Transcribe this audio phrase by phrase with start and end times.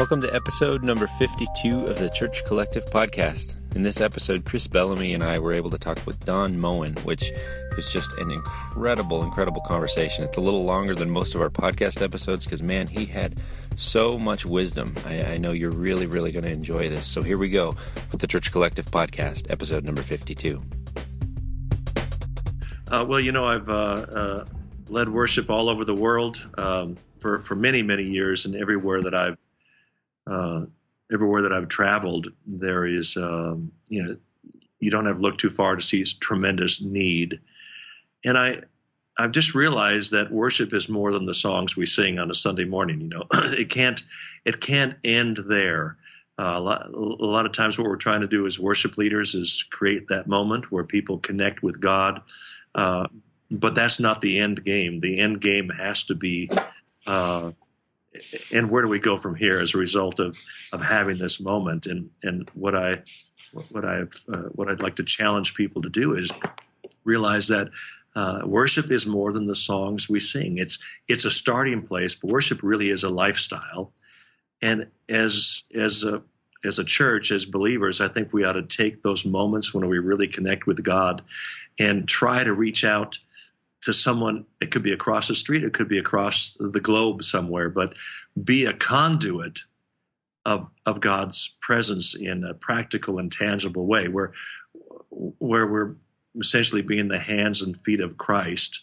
[0.00, 3.56] Welcome to episode number 52 of the Church Collective podcast.
[3.76, 7.30] In this episode, Chris Bellamy and I were able to talk with Don Moen, which
[7.76, 10.24] was just an incredible, incredible conversation.
[10.24, 13.40] It's a little longer than most of our podcast episodes because, man, he had
[13.76, 14.94] so much wisdom.
[15.04, 17.06] I, I know you're really, really going to enjoy this.
[17.06, 17.76] So here we go
[18.10, 20.62] with the Church Collective podcast, episode number 52.
[22.88, 24.44] Uh, well, you know, I've uh, uh,
[24.88, 29.14] led worship all over the world um, for, for many, many years, and everywhere that
[29.14, 29.36] I've
[30.26, 30.64] uh,
[31.12, 34.16] everywhere that I've traveled, there is, um, you know,
[34.80, 37.40] you don't have to look too far to see tremendous need.
[38.24, 38.62] And I,
[39.18, 42.64] I've just realized that worship is more than the songs we sing on a Sunday
[42.64, 43.00] morning.
[43.00, 44.02] You know, it can't,
[44.44, 45.96] it can't end there.
[46.38, 49.34] Uh, a, lot, a, lot, of times, what we're trying to do as worship leaders
[49.34, 52.22] is create that moment where people connect with God.
[52.74, 53.06] Uh,
[53.50, 55.00] but that's not the end game.
[55.00, 56.48] The end game has to be
[57.06, 57.50] uh,
[58.50, 60.36] and where do we go from here as a result of
[60.72, 61.86] of having this moment?
[61.86, 63.02] And and what I
[63.70, 66.30] what I've uh, what I'd like to challenge people to do is
[67.04, 67.68] realize that
[68.16, 70.58] uh, worship is more than the songs we sing.
[70.58, 73.92] It's it's a starting place, but worship really is a lifestyle.
[74.62, 76.22] And as as a
[76.64, 79.98] as a church, as believers, I think we ought to take those moments when we
[79.98, 81.22] really connect with God
[81.78, 83.18] and try to reach out
[83.82, 87.68] to someone it could be across the street it could be across the globe somewhere
[87.68, 87.94] but
[88.44, 89.60] be a conduit
[90.46, 94.32] of of God's presence in a practical and tangible way where
[95.10, 95.96] where we're
[96.40, 98.82] essentially being the hands and feet of Christ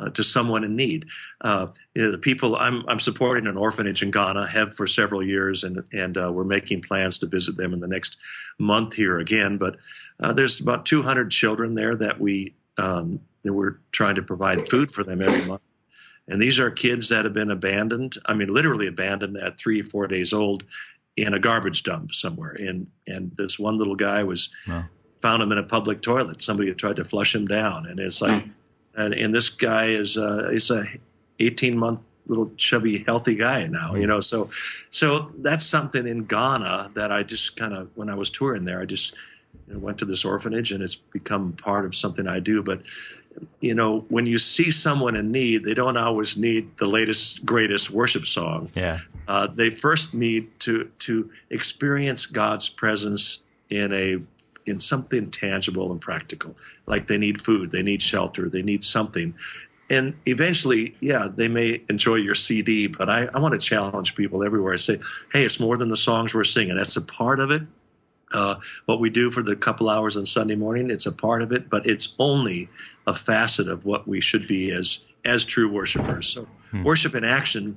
[0.00, 1.06] uh, to someone in need.
[1.42, 5.22] Uh, you know, the people I'm, I'm supporting an orphanage in Ghana have for several
[5.22, 8.16] years, and and uh, we're making plans to visit them in the next
[8.58, 9.56] month here again.
[9.58, 9.76] But
[10.20, 14.92] uh, there's about 200 children there that we um, that we're trying to provide food
[14.92, 15.62] for them every month.
[16.28, 18.16] And these are kids that have been abandoned.
[18.26, 20.64] I mean, literally abandoned at three, four days old
[21.16, 22.52] in a garbage dump somewhere.
[22.52, 24.84] And and this one little guy was wow.
[25.20, 26.40] found him in a public toilet.
[26.40, 28.44] Somebody had tried to flush him down, and it's like,
[28.96, 30.84] and, and this guy is uh, is a
[31.40, 33.94] 18 month little chubby healthy guy now.
[33.94, 34.50] You know, so
[34.90, 38.80] so that's something in Ghana that I just kind of when I was touring there,
[38.80, 39.14] I just
[39.66, 42.62] you know, went to this orphanage, and it's become part of something I do.
[42.62, 42.82] But
[43.60, 47.90] you know, when you see someone in need, they don't always need the latest, greatest
[47.90, 48.70] worship song.
[48.74, 48.98] Yeah.
[49.28, 54.18] Uh, they first need to to experience God's presence in a
[54.66, 56.56] in something tangible and practical.
[56.86, 59.34] Like they need food, they need shelter, they need something.
[59.88, 64.44] And eventually, yeah, they may enjoy your CD, but I, I want to challenge people
[64.44, 64.72] everywhere.
[64.72, 65.00] I say,
[65.32, 66.76] hey, it's more than the songs we're singing.
[66.76, 67.62] That's a part of it.
[68.32, 71.52] Uh, what we do for the couple hours on Sunday morning, it's a part of
[71.52, 72.68] it, but it's only
[73.06, 76.28] a facet of what we should be as as true worshipers.
[76.28, 76.82] So, hmm.
[76.84, 77.76] worship in action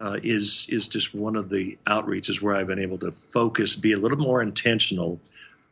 [0.00, 3.92] uh, is is just one of the outreaches where I've been able to focus, be
[3.92, 5.20] a little more intentional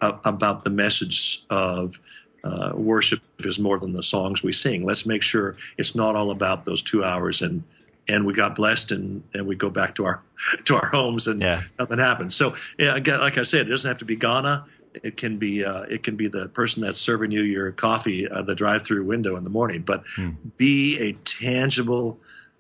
[0.00, 2.00] uh, about the message of
[2.44, 4.84] uh, worship is more than the songs we sing.
[4.84, 7.62] Let's make sure it's not all about those two hours and
[8.08, 10.22] and we got blessed and, and we go back to our
[10.64, 11.62] to our homes and yeah.
[11.78, 12.34] nothing happens.
[12.34, 14.66] So yeah, again, like I said, it doesn't have to be Ghana.
[15.02, 18.46] It can be uh, it can be the person that's serving you your coffee at
[18.46, 19.82] the drive-through window in the morning.
[19.82, 20.30] But hmm.
[20.58, 22.18] be a tangible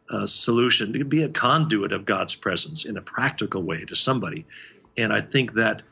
[0.08, 0.92] uh, solution.
[1.08, 4.46] Be a conduit of God's presence in a practical way to somebody.
[4.96, 5.82] And I think that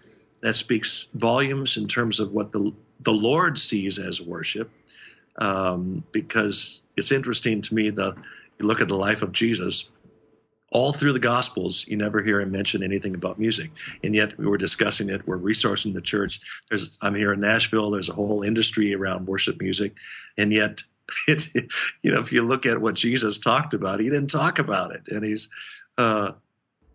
[0.40, 4.70] that speaks volumes in terms of what the the Lord sees as worship.
[5.36, 8.14] Um, because it's interesting to me the
[8.60, 9.90] you look at the life of Jesus,
[10.72, 13.72] all through the Gospels, you never hear him mention anything about music.
[14.04, 15.26] And yet we were discussing it.
[15.26, 16.40] We're resourcing the church.
[16.68, 17.90] There's, I'm here in Nashville.
[17.90, 19.96] There's a whole industry around worship music.
[20.38, 20.82] And yet,
[21.28, 21.48] it,
[22.02, 25.08] you know, if you look at what Jesus talked about, he didn't talk about it.
[25.08, 25.48] And he's,
[25.98, 26.32] uh,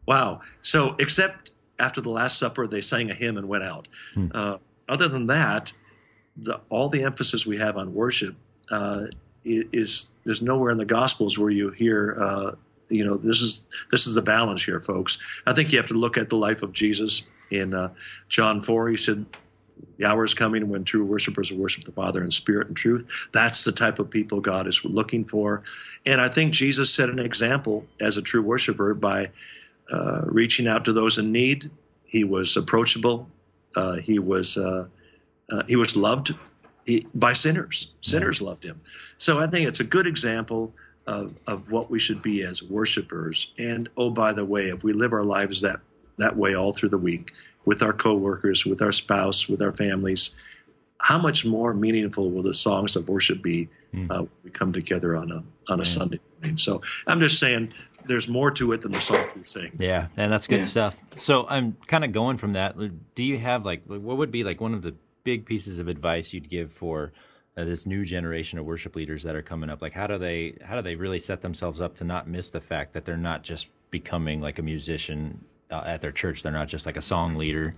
[0.07, 0.39] wow.
[0.61, 3.89] So, except after the Last Supper, they sang a hymn and went out.
[4.13, 4.27] Hmm.
[4.33, 5.73] Uh, other than that,
[6.37, 8.35] the, all the emphasis we have on worship
[8.71, 9.05] uh,
[9.45, 12.51] is there's nowhere in the Gospels where you hear, uh,
[12.89, 15.17] you know, this is this is the balance here, folks.
[15.45, 17.93] I think you have to look at the life of Jesus in uh,
[18.27, 18.89] John four.
[18.89, 19.25] He said,
[19.97, 23.29] "The hour is coming when true worshipers will worship the Father in spirit and truth."
[23.31, 25.63] That's the type of people God is looking for,
[26.05, 29.29] and I think Jesus set an example as a true worshiper by
[29.91, 31.69] uh, reaching out to those in need.
[32.07, 33.27] He was approachable.
[33.75, 34.85] Uh, he was uh,
[35.51, 36.35] uh, he was loved
[37.13, 37.91] by sinners.
[38.01, 38.79] Sinners loved him.
[39.17, 40.73] So I think it's a good example
[41.07, 43.53] of, of what we should be as worshipers.
[43.57, 45.79] And oh, by the way, if we live our lives that,
[46.17, 47.31] that way all through the week
[47.65, 50.31] with our coworkers, with our spouse, with our families,
[50.99, 54.09] how much more meaningful will the songs of worship be mm.
[54.09, 56.57] uh, when we come together on a on a Sunday morning?
[56.57, 57.73] So I'm just saying,
[58.05, 59.71] there's more to it than the songs we sing.
[59.77, 60.65] Yeah, and that's good Yeah.
[60.65, 60.97] stuff.
[61.15, 62.75] So I'm kind of going from that.
[63.15, 66.31] Do you have like what would be like one of the big pieces of advice
[66.31, 67.11] you'd give for
[67.57, 69.81] uh, this new generation of worship leaders that are coming up?
[69.81, 72.61] Like how do they how do they really set themselves up to not miss the
[72.61, 76.43] fact that they're not just becoming like a musician uh, at their church?
[76.43, 77.75] They're not just like a song leader.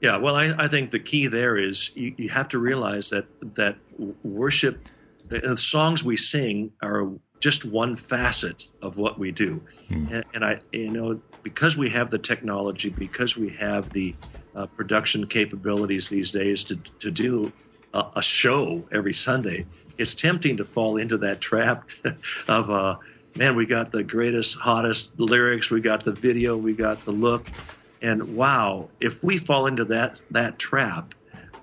[0.00, 3.26] Yeah, well, I, I think the key there is you, you have to realize that
[3.56, 3.76] that
[4.24, 4.84] worship,
[5.28, 7.08] the songs we sing are
[7.38, 12.10] just one facet of what we do, and, and I, you know, because we have
[12.10, 14.14] the technology, because we have the
[14.54, 17.52] uh, production capabilities these days to to do
[17.92, 19.66] a, a show every Sunday,
[19.98, 21.90] it's tempting to fall into that trap
[22.48, 22.96] of, uh,
[23.34, 27.52] man, we got the greatest, hottest lyrics, we got the video, we got the look,
[28.00, 31.14] and wow, if we fall into that that trap,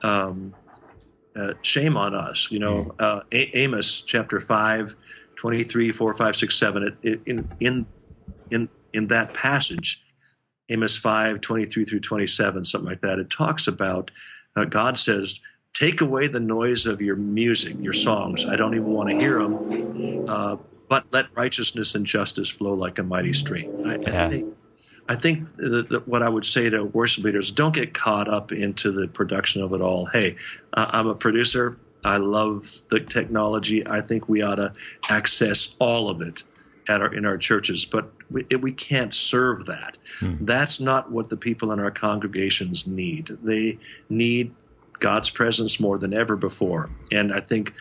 [0.04, 0.56] um,
[1.36, 2.50] uh, shame on us.
[2.52, 4.96] You know, uh, A- Amos chapter 5,
[5.36, 7.88] 23, 4, 5, 6, 7, it, it, in, in,
[8.52, 10.04] in, in that passage,
[10.70, 14.12] Amos 5, 23 through 27, something like that, it talks about
[14.56, 15.40] uh, God says,
[15.74, 18.46] Take away the noise of your music, your songs.
[18.46, 20.26] I don't even want to hear them.
[20.28, 20.58] Uh,
[20.90, 23.72] but let righteousness and justice flow like a mighty stream.
[23.86, 24.26] I, Yeah.
[24.26, 24.58] I think,
[25.08, 28.52] I think that, that what I would say to worship leaders: don't get caught up
[28.52, 30.06] into the production of it all.
[30.08, 30.36] Hey,
[30.74, 31.78] uh, I'm a producer.
[32.04, 33.86] I love the technology.
[33.88, 34.74] I think we ought to
[35.10, 36.44] access all of it
[36.90, 39.98] at our in our churches, but we, we can't serve that.
[40.20, 40.36] Hmm.
[40.42, 43.38] That's not what the people in our congregations need.
[43.44, 43.78] They
[44.10, 44.54] need
[45.00, 46.90] God's presence more than ever before.
[47.12, 47.74] And I think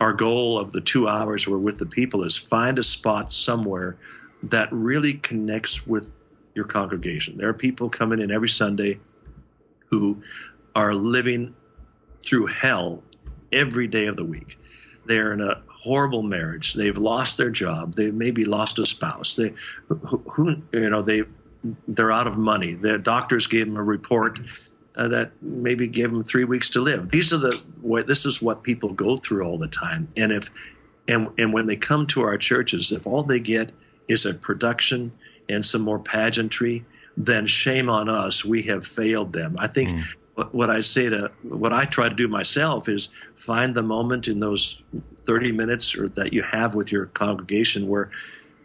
[0.00, 3.96] our goal of the two hours we're with the people is find a spot somewhere
[4.44, 6.10] that really connects with
[6.54, 7.36] your congregation.
[7.38, 9.00] There are people coming in every Sunday
[9.88, 10.22] who
[10.74, 11.54] are living
[12.24, 13.02] through hell
[13.52, 14.58] every day of the week.
[15.06, 16.74] They're in a horrible marriage.
[16.74, 17.94] They've lost their job.
[17.94, 19.36] They maybe lost a spouse.
[19.36, 19.54] They,
[19.88, 21.22] who, who you know, they,
[21.88, 22.74] they're out of money.
[22.74, 24.40] The doctors gave them a report
[24.96, 27.10] uh, that maybe gave them three weeks to live.
[27.10, 30.08] These are the what this is what people go through all the time.
[30.16, 30.50] And if
[31.08, 33.72] and and when they come to our churches, if all they get
[34.08, 35.12] is a production
[35.48, 36.84] and some more pageantry,
[37.16, 38.44] then shame on us.
[38.44, 39.56] We have failed them.
[39.58, 40.00] I think
[40.34, 44.28] what, what I say to what I try to do myself is find the moment
[44.28, 44.82] in those
[45.30, 48.10] 30 minutes or that you have with your congregation where,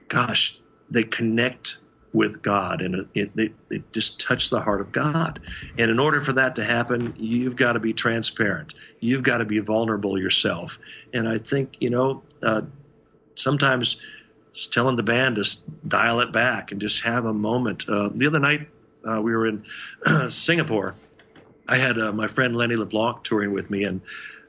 [0.08, 0.58] gosh,
[0.90, 1.78] they connect
[2.12, 3.36] with God and it, it,
[3.70, 5.40] they, just touch the heart of God.
[5.78, 8.74] And in order for that to happen, you've got to be transparent.
[9.00, 10.80] You've got to be vulnerable yourself.
[11.14, 12.64] And I think, you know, uh,
[13.36, 13.98] sometimes
[14.72, 15.58] telling the band to
[15.88, 17.88] dial it back and just have a moment.
[17.88, 18.68] Uh, the other night,
[19.08, 19.64] uh, we were in
[20.30, 20.96] Singapore.
[21.68, 24.02] I had uh, my friend Lenny LeBlanc touring with me, and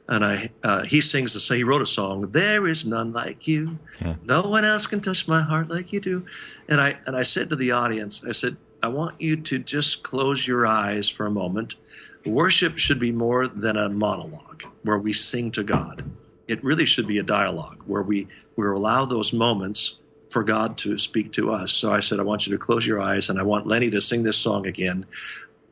[0.09, 2.31] and I uh, he sings the he wrote a song.
[2.31, 3.79] There is none like you.
[4.25, 6.27] No one else can touch my heart like you do.
[6.69, 10.03] And I and I said to the audience, I said, I want you to just
[10.03, 11.77] close your eyes for a moment.
[12.25, 16.05] Worship should be more than a monologue where we sing to God.
[16.49, 19.97] It really should be a dialogue where we we allow those moments
[20.31, 21.73] for God to speak to us.
[21.73, 24.01] So I said, I want you to close your eyes, and I want Lenny to
[24.01, 25.07] sing this song again,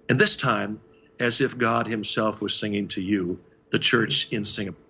[0.08, 0.80] and this time
[1.20, 3.40] as if God Himself was singing to you,
[3.74, 4.80] the church in Singapore.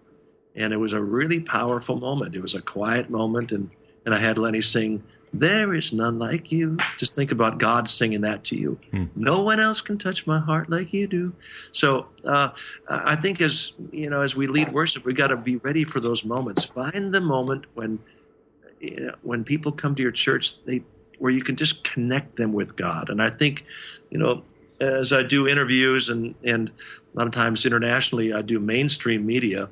[0.54, 2.36] And it was a really powerful moment.
[2.36, 3.70] It was a quiet moment, and
[4.04, 5.02] and I had Lenny sing.
[5.32, 6.76] There is none like you.
[6.96, 8.78] Just think about God singing that to you.
[9.16, 11.32] No one else can touch my heart like you do.
[11.72, 12.50] So uh,
[12.88, 15.98] I think as you know, as we lead worship, we got to be ready for
[15.98, 16.64] those moments.
[16.66, 17.98] Find the moment when
[18.80, 20.84] you know, when people come to your church, they
[21.18, 23.08] where you can just connect them with God.
[23.08, 23.64] And I think,
[24.10, 24.42] you know,
[24.84, 29.70] as I do interviews and and a lot of times internationally, I do mainstream media.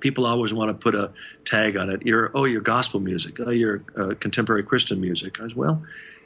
[0.00, 1.12] People always want to put a
[1.44, 2.02] tag on it.
[2.04, 3.38] You're oh, you're gospel music.
[3.40, 5.40] Oh, you're uh, contemporary Christian music.
[5.40, 5.82] As well,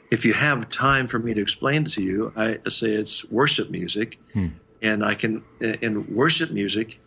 [0.09, 4.19] if you have time for me to explain to you, I say it's worship music,
[4.81, 5.43] and I can.
[5.61, 6.99] And worship music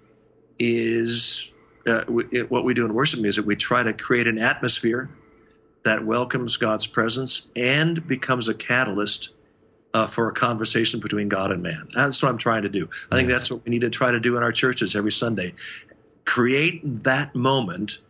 [0.58, 1.50] is
[1.86, 3.44] uh, what we do in worship music.
[3.44, 5.10] We try to create an atmosphere
[5.84, 9.30] that welcomes God's presence and becomes a catalyst
[9.94, 11.88] uh, for a conversation between God and man.
[11.94, 12.88] That's what I'm trying to do.
[13.10, 15.54] I think that's what we need to try to do in our churches every Sunday.
[16.24, 18.00] Create that moment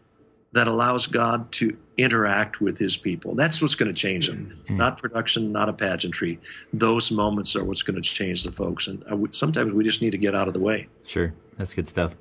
[0.53, 3.35] that allows God to interact with his people.
[3.35, 4.51] That's what's going to change them.
[4.69, 6.41] Not production, not a pageantry.
[6.73, 8.87] Those moments are what's going to change the folks.
[8.87, 10.89] And I sometimes we just need to get out of the way.
[11.05, 12.17] Sure, that's good stuff.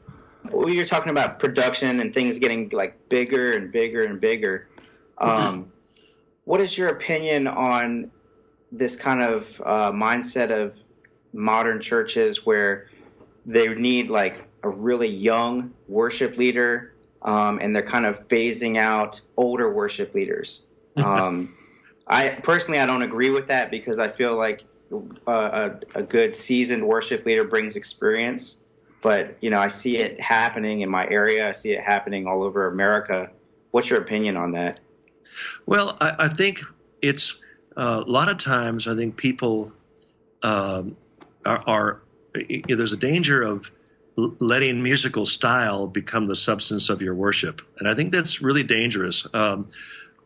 [0.51, 4.67] Well, you're talking about production and things getting like bigger and bigger and bigger.
[5.19, 5.71] Um,
[6.45, 8.11] what is your opinion on
[8.73, 10.75] this kind of uh, mindset of
[11.31, 12.89] modern churches where
[13.45, 19.21] they need like a really young worship leader um, and they're kind of phasing out
[19.37, 20.65] older worship leaders?
[20.95, 21.49] Um,
[22.05, 24.63] I personally, I don't agree with that because I feel like
[25.25, 28.57] a, a, good seasoned worship leader brings experience.
[29.01, 31.47] But you know, I see it happening in my area.
[31.47, 33.31] I see it happening all over America.
[33.71, 34.79] What's your opinion on that?
[35.65, 36.61] Well, I, I think
[37.01, 37.39] it's
[37.77, 38.87] uh, a lot of times.
[38.87, 39.71] I think people
[40.41, 40.95] um,
[41.45, 42.01] are, are
[42.35, 43.71] you know, there's a danger of
[44.15, 49.27] letting musical style become the substance of your worship, and I think that's really dangerous.
[49.33, 49.65] Um,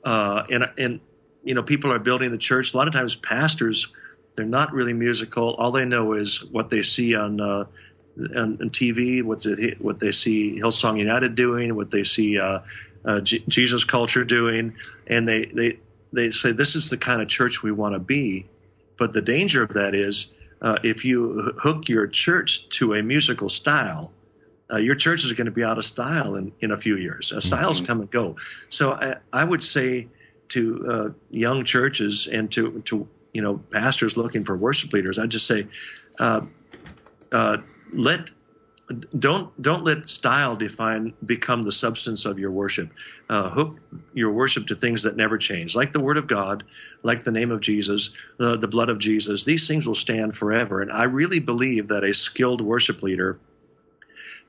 [0.04, 1.00] uh, and and
[1.44, 2.74] you know, people are building the church.
[2.74, 3.88] A lot of times, pastors
[4.38, 5.56] they're not really musical.
[5.56, 7.66] All they know is what they see on uh,
[8.36, 12.60] on, on, TV, what they, what they see Hillsong United doing, what they see uh,
[13.04, 14.76] uh, G- Jesus Culture doing,
[15.08, 15.80] and they they
[16.14, 18.48] they say this is the kind of church we want to be.
[18.98, 23.50] But the danger of that is uh, if you hook your church to a musical
[23.50, 24.12] style,
[24.72, 27.32] uh, your church is going to be out of style in, in a few years.
[27.32, 27.86] Uh, styles mm-hmm.
[27.86, 28.36] come and go.
[28.70, 30.08] So I, I would say
[30.50, 35.30] to uh, young churches and to, to you know pastors looking for worship leaders, I'd
[35.32, 35.68] just say,
[36.20, 36.42] uh,
[37.32, 37.58] uh,
[37.94, 38.32] let
[39.20, 42.90] don't don't let style define become the substance of your worship.
[43.30, 43.80] Uh, hook
[44.14, 46.64] your worship to things that never change, like the Word of God,
[47.04, 49.44] like the name of Jesus, the, the blood of Jesus.
[49.44, 50.82] These things will stand forever.
[50.82, 53.40] And I really believe that a skilled worship leader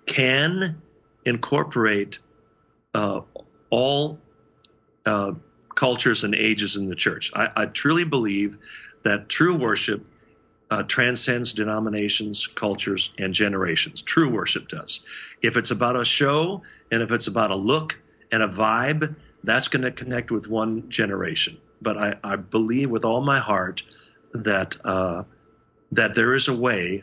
[0.06, 0.80] can
[1.24, 2.20] incorporate
[2.94, 3.22] uh,
[3.70, 4.20] all
[5.04, 5.32] uh,
[5.74, 7.32] cultures and ages in the church.
[7.34, 8.56] I, I truly believe
[9.02, 10.06] that true worship
[10.70, 14.02] uh, transcends denominations, cultures, and generations.
[14.02, 15.00] True worship does.
[15.42, 18.00] If it's about a show and if it's about a look
[18.32, 21.56] and a vibe, that's going to connect with one generation.
[21.80, 23.82] But I, I believe with all my heart
[24.32, 25.22] that uh,
[25.92, 27.02] that there is a way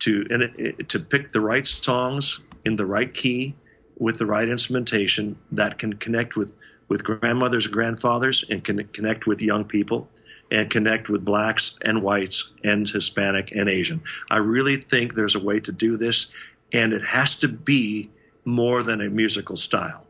[0.00, 3.56] to it, it, to pick the right songs in the right key
[3.98, 6.56] with the right instrumentation that can connect with
[6.88, 10.08] with grandmothers and grandfathers and can connect with young people
[10.50, 14.00] and connect with blacks and whites and Hispanic and Asian.
[14.30, 16.28] I really think there's a way to do this,
[16.72, 18.10] and it has to be
[18.44, 20.06] more than a musical style.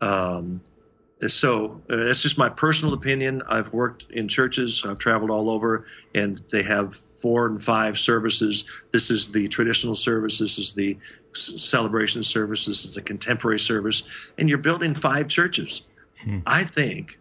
[0.00, 0.60] Um,
[1.28, 3.42] so uh, it's just my personal opinion.
[3.48, 8.64] I've worked in churches, I've traveled all over, and they have four and five services.
[8.92, 10.98] This is the traditional service, this is the
[11.32, 14.02] celebration service, this is the contemporary service,
[14.38, 15.82] and you're building five churches.
[16.24, 16.40] Hmm.
[16.46, 17.18] I think,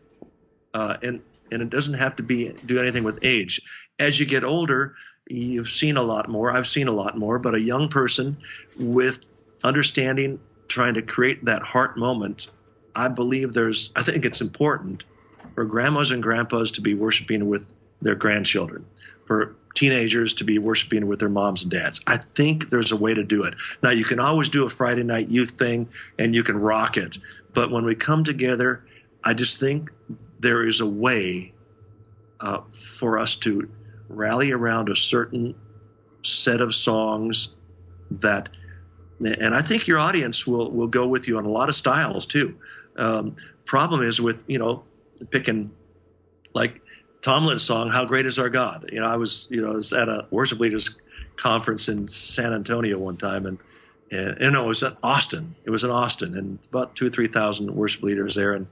[0.73, 1.21] uh, and
[1.51, 3.61] and it doesn't have to be do anything with age.
[3.99, 4.95] As you get older,
[5.27, 6.51] you've seen a lot more.
[6.51, 8.37] I've seen a lot more, but a young person
[8.77, 9.19] with
[9.63, 12.47] understanding, trying to create that heart moment,
[12.95, 13.91] I believe there's.
[13.95, 15.03] I think it's important
[15.55, 18.85] for grandmas and grandpas to be worshiping with their grandchildren,
[19.25, 22.01] for teenagers to be worshiping with their moms and dads.
[22.07, 23.55] I think there's a way to do it.
[23.81, 25.89] Now, you can always do a Friday night youth thing
[26.19, 27.17] and you can rock it.
[27.53, 28.83] But when we come together
[29.23, 29.91] I just think
[30.39, 31.53] there is a way
[32.39, 33.69] uh, for us to
[34.09, 35.55] rally around a certain
[36.23, 37.55] set of songs
[38.09, 38.49] that,
[39.19, 42.25] and I think your audience will will go with you on a lot of styles
[42.25, 42.57] too.
[42.97, 43.35] Um,
[43.65, 44.83] problem is with you know
[45.29, 45.71] picking
[46.53, 46.81] like
[47.21, 49.93] Tomlin's song "How Great Is Our God." You know, I was you know I was
[49.93, 50.97] at a worship leaders
[51.35, 53.57] conference in San Antonio one time and.
[54.13, 55.55] And, and it was in Austin.
[55.63, 58.51] It was in Austin, and about two or three thousand worship leaders there.
[58.51, 58.67] And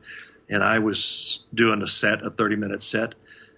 [0.49, 3.15] and I was doing a set, a 30 minute set,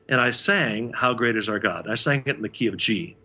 [0.10, 1.90] and I sang How Great Is Our God.
[1.90, 3.16] I sang it in the key of G.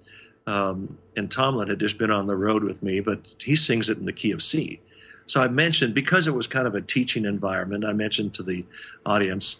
[0.47, 3.99] Um, and Tomlin had just been on the road with me, but he sings it
[3.99, 4.81] in the key of C.
[5.27, 8.65] So I mentioned, because it was kind of a teaching environment, I mentioned to the
[9.05, 9.59] audience,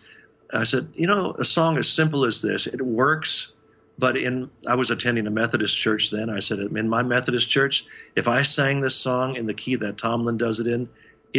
[0.53, 3.53] I said, you know, a song as simple as this, it works.
[3.99, 6.31] But in, I was attending a Methodist church then.
[6.31, 7.85] I said, in my Methodist church,
[8.15, 10.89] if I sang this song in the key that Tomlin does it in,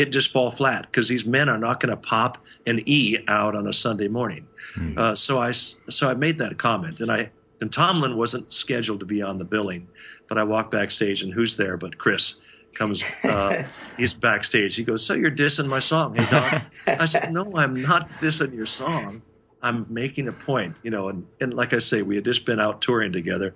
[0.01, 3.55] it just fall flat because these men are not going to pop an E out
[3.55, 4.47] on a Sunday morning.
[4.75, 4.97] Mm.
[4.97, 9.05] Uh, so I so I made that comment, and I and Tomlin wasn't scheduled to
[9.05, 9.87] be on the billing,
[10.27, 12.35] but I walked backstage, and who's there but Chris
[12.73, 13.03] comes.
[13.23, 13.63] Uh,
[13.97, 14.75] he's backstage.
[14.75, 16.61] He goes, "So you're dissing my song, hey Don?"
[16.99, 19.21] I said, "No, I'm not dissing your song.
[19.63, 22.59] I'm making a point, you know." And and like I say, we had just been
[22.59, 23.55] out touring together.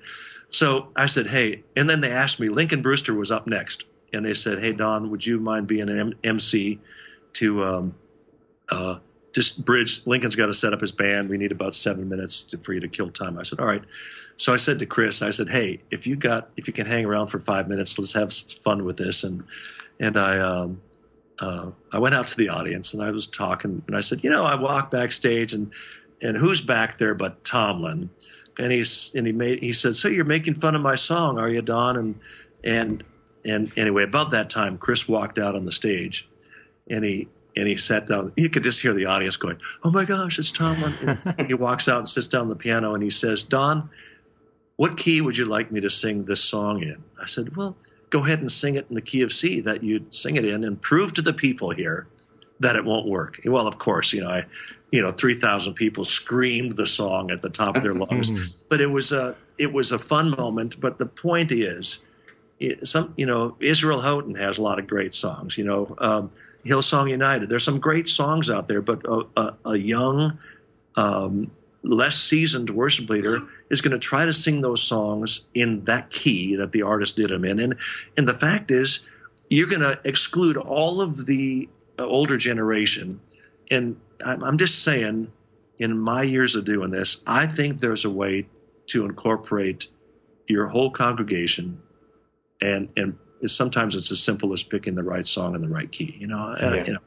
[0.50, 2.50] So I said, "Hey," and then they asked me.
[2.50, 6.00] Lincoln Brewster was up next and they said, "Hey Don, would you mind being an
[6.00, 6.80] M- MC
[7.34, 7.96] to um,
[8.70, 8.98] uh,
[9.34, 10.06] just bridge?
[10.06, 11.30] Lincoln's got to set up his band.
[11.30, 13.84] We need about seven minutes to, for you to kill time." I said, "All right."
[14.38, 17.06] So I said to Chris, I said, "Hey, if you got if you can hang
[17.06, 19.44] around for five minutes, let's have fun with this." And
[20.00, 20.82] and I um,
[21.40, 24.30] uh, I went out to the audience and I was talking and I said, "You
[24.30, 25.72] know, I walked backstage and
[26.22, 28.10] and who's back there but Tomlin?"
[28.60, 31.50] And he's and he made he said, "So you're making fun of my song, are
[31.50, 32.20] you, Don?" And
[32.64, 33.04] and
[33.46, 36.28] and anyway, about that time, Chris walked out on the stage,
[36.90, 38.32] and he and he sat down.
[38.38, 42.00] You could just hear the audience going, "Oh my gosh, it's Tomlin!" he walks out
[42.00, 43.90] and sits down on the piano, and he says, "Don,
[44.78, 47.78] what key would you like me to sing this song in?" I said, "Well,
[48.10, 50.64] go ahead and sing it in the key of C that you'd sing it in,
[50.64, 52.08] and prove to the people here
[52.60, 54.46] that it won't work." Well, of course, you know, I,
[54.92, 58.68] you know, three thousand people screamed the song at the top of their lungs, mm-hmm.
[58.70, 60.80] but it was a it was a fun moment.
[60.80, 62.04] But the point is.
[62.84, 65.58] Some you know Israel Houghton has a lot of great songs.
[65.58, 66.30] You know um,
[66.66, 67.50] Hillsong United.
[67.50, 70.38] There's some great songs out there, but a, a, a young,
[70.96, 71.50] um,
[71.84, 73.40] less seasoned worship leader
[73.70, 77.30] is going to try to sing those songs in that key that the artist did
[77.30, 77.60] them in.
[77.60, 77.76] And
[78.18, 79.04] and the fact is,
[79.50, 81.68] you're going to exclude all of the
[82.00, 83.20] uh, older generation.
[83.70, 85.32] And I'm, I'm just saying,
[85.80, 88.48] in my years of doing this, I think there's a way
[88.88, 89.88] to incorporate
[90.48, 91.82] your whole congregation,
[92.62, 96.16] and and sometimes it's as simple as picking the right song in the right key.
[96.20, 97.00] You know, uh, you know.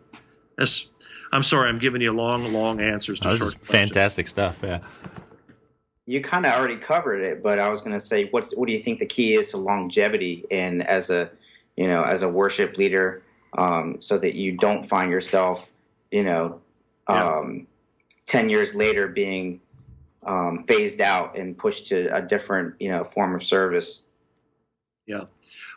[0.57, 0.89] That's,
[1.33, 3.69] I'm sorry, I'm giving you long, long answers to Oh, short questions.
[3.71, 4.61] fantastic stuff.
[4.63, 4.79] Yeah.
[6.07, 8.73] You kind of already covered it, but I was going to say, what's what do
[8.73, 11.31] you think the key is to longevity and as a,
[11.77, 13.23] you know, as a worship leader,
[13.59, 15.73] um, so that you don't find yourself,
[16.11, 16.61] you know,
[17.09, 17.37] Yeah.
[17.39, 17.67] um,
[18.27, 19.61] ten years later being
[20.25, 24.05] um, phased out and pushed to a different, you know, form of service.
[25.07, 25.25] Yeah.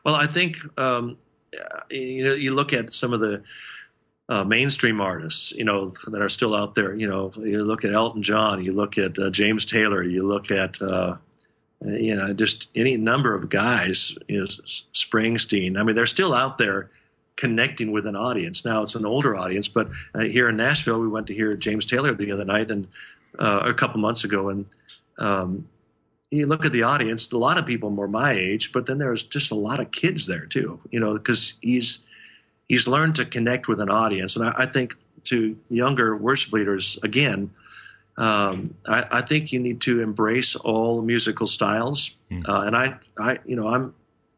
[0.05, 1.17] Well, I think um,
[1.89, 3.43] you know you look at some of the
[4.29, 6.93] uh, mainstream artists, you know, that are still out there.
[6.95, 10.51] You know, you look at Elton John, you look at uh, James Taylor, you look
[10.51, 11.17] at uh,
[11.81, 14.17] you know just any number of guys.
[14.27, 15.79] You know, Springsteen.
[15.79, 16.89] I mean, they're still out there
[17.35, 18.65] connecting with an audience.
[18.65, 21.85] Now it's an older audience, but uh, here in Nashville, we went to hear James
[21.85, 22.87] Taylor the other night and
[23.39, 24.65] uh, a couple months ago, and
[25.19, 25.67] um,
[26.31, 29.23] you look at the audience, a lot of people more my age, but then there's
[29.23, 32.05] just a lot of kids there too, you know, because he's
[32.67, 34.35] he's learned to connect with an audience.
[34.35, 37.49] And I, I think to younger worship leaders, again,
[38.17, 42.15] um, I, I think you need to embrace all musical styles.
[42.29, 42.41] Hmm.
[42.45, 43.93] Uh, and I, I, you know, I'm,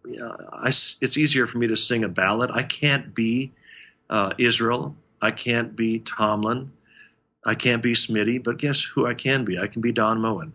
[0.06, 2.52] yeah, I, it's easier for me to sing a ballad.
[2.54, 3.52] I can't be
[4.10, 4.96] uh, Israel.
[5.22, 6.72] I can't be Tomlin.
[7.46, 9.58] I can't be Smitty, but guess who I can be?
[9.58, 10.54] I can be Don Moen.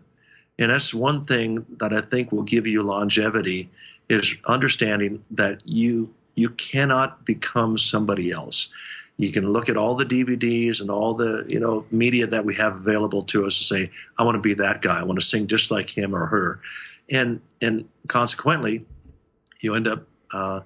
[0.57, 3.69] And that's one thing that I think will give you longevity
[4.09, 8.69] is understanding that you you cannot become somebody else.
[9.17, 12.55] You can look at all the DVDs and all the you know media that we
[12.55, 14.99] have available to us to say, I want to be that guy.
[14.99, 16.59] I want to sing just like him or her,
[17.09, 18.85] and and consequently,
[19.61, 20.61] you end up uh,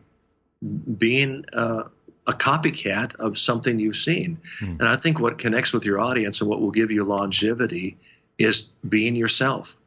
[0.97, 1.83] being uh,
[2.27, 4.37] a copycat of something you've seen.
[4.59, 4.75] Hmm.
[4.79, 7.97] And I think what connects with your audience and what will give you longevity
[8.39, 9.77] is being yourself,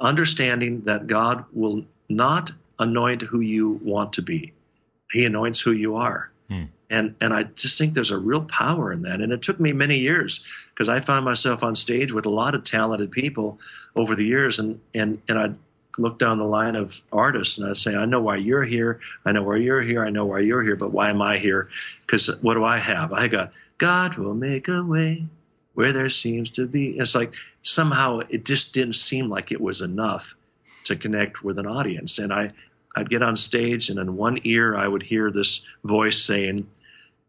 [0.00, 4.52] understanding that God will not anoint who you want to be.
[5.10, 6.30] He anoints who you are.
[6.48, 6.64] Hmm.
[6.90, 9.20] And and I just think there's a real power in that.
[9.20, 12.54] And it took me many years because I found myself on stage with a lot
[12.54, 13.58] of talented people
[13.96, 15.56] over the years and and and I'd
[15.98, 19.32] look down the line of artists and I'd say, I know why you're here, I
[19.32, 21.68] know why you're here, I know why you're here, but why am I here?
[22.06, 23.12] Because what do I have?
[23.12, 25.26] I got God will make a way
[25.74, 26.98] where there seems to be.
[26.98, 30.34] It's like somehow it just didn't seem like it was enough
[30.84, 32.18] to connect with an audience.
[32.18, 32.50] And I,
[32.96, 36.66] I'd get on stage, and in one ear, I would hear this voice saying,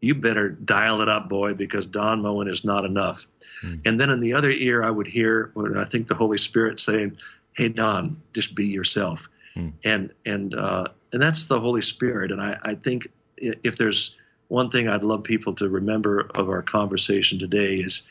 [0.00, 3.26] You better dial it up, boy, because Don Moen is not enough.
[3.62, 3.76] Hmm.
[3.84, 6.80] And then in the other ear, I would hear, what I think the Holy Spirit
[6.80, 7.16] saying,
[7.54, 9.28] Hey, Don, just be yourself.
[9.54, 9.68] Hmm.
[9.84, 12.32] And, and, uh, and that's the Holy Spirit.
[12.32, 13.06] And I, I think
[13.38, 14.14] if there's
[14.48, 18.02] one thing I'd love people to remember of our conversation today is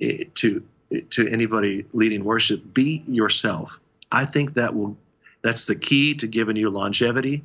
[0.00, 0.62] to
[1.10, 3.80] to anybody leading worship, be yourself.
[4.10, 4.96] I think that will
[5.42, 7.42] that's the key to giving you longevity.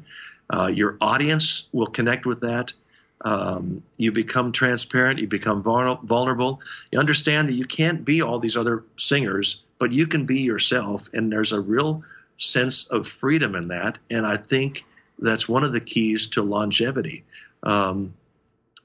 [0.49, 2.73] Uh, your audience will connect with that.
[3.21, 5.19] Um, you become transparent.
[5.19, 6.61] You become vulnerable.
[6.91, 11.07] You understand that you can't be all these other singers, but you can be yourself.
[11.13, 12.03] And there's a real
[12.37, 13.97] sense of freedom in that.
[14.11, 14.85] And I think
[15.19, 17.23] that's one of the keys to longevity.
[17.63, 18.13] Um,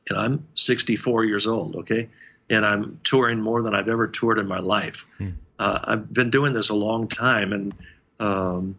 [0.08, 2.08] and I'm 64 years old, okay?
[2.50, 5.06] And I'm touring more than I've ever toured in my life.
[5.18, 5.30] Hmm.
[5.58, 7.74] Uh, I've been doing this a long time, and
[8.18, 8.76] um,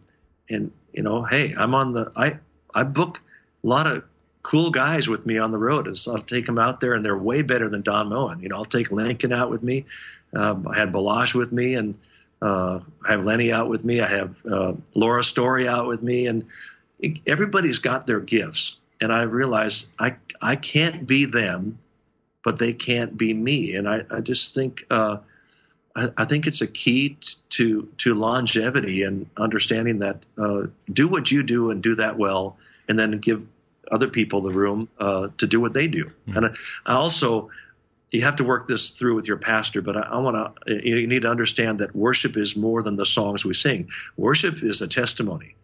[0.50, 2.38] and you know, hey, I'm on the I
[2.74, 3.20] I book
[3.62, 4.04] a lot of
[4.42, 5.88] cool guys with me on the road.
[6.06, 8.40] I'll take them out there, and they're way better than Don Moen.
[8.40, 9.86] You know, I'll take Lincoln out with me.
[10.34, 11.98] Um, I had Baloche with me, and
[12.42, 14.00] uh, I have Lenny out with me.
[14.00, 16.44] I have uh, Laura Story out with me, and
[17.26, 18.76] everybody's got their gifts.
[19.00, 21.78] And I realize I I can't be them,
[22.44, 23.74] but they can't be me.
[23.74, 25.16] And I, I just think uh,
[25.96, 31.08] I, I think it's a key t- to to longevity and understanding that uh, do
[31.08, 32.56] what you do and do that well,
[32.88, 33.42] and then give
[33.90, 36.10] other people the room uh, to do what they do.
[36.28, 36.36] Mhm.
[36.36, 36.50] And I,
[36.86, 37.50] I also
[38.12, 40.88] you have to work this through with your pastor, but I, I want to.
[40.88, 43.88] You need to understand that worship is more than the songs we sing.
[44.16, 45.56] Worship is a testimony.